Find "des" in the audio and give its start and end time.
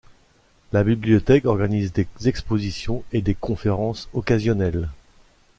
1.93-2.07, 3.21-3.35